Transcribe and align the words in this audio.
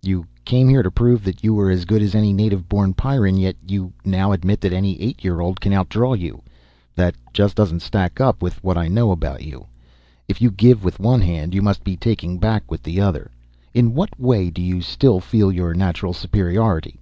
"You 0.00 0.24
came 0.46 0.70
here 0.70 0.82
to 0.82 0.90
prove 0.90 1.24
that 1.24 1.44
you 1.44 1.52
were 1.52 1.68
as 1.70 1.84
good 1.84 2.00
as 2.00 2.14
any 2.14 2.32
native 2.32 2.70
born 2.70 2.94
Pyrran. 2.94 3.36
Yet 3.36 3.56
now 4.02 4.28
you 4.28 4.32
admit 4.32 4.62
that 4.62 4.72
any 4.72 4.98
eight 4.98 5.22
year 5.22 5.40
old 5.40 5.60
can 5.60 5.74
outdraw 5.74 6.18
you. 6.18 6.40
That 6.94 7.14
just 7.34 7.54
doesn't 7.54 7.80
stack 7.82 8.18
up 8.18 8.40
with 8.40 8.64
what 8.64 8.78
I 8.78 8.88
know 8.88 9.10
about 9.10 9.42
you. 9.42 9.66
If 10.26 10.40
you 10.40 10.50
give 10.50 10.84
with 10.84 11.00
one 11.00 11.20
hand, 11.20 11.52
you 11.52 11.60
must 11.60 11.84
be 11.84 11.98
taking 11.98 12.38
back 12.38 12.70
with 12.70 12.82
the 12.82 12.98
other. 13.02 13.30
In 13.74 13.92
what 13.92 14.18
way 14.18 14.48
do 14.48 14.62
you 14.62 14.80
still 14.80 15.20
feel 15.20 15.52
your 15.52 15.74
natural 15.74 16.14
superiority?" 16.14 16.98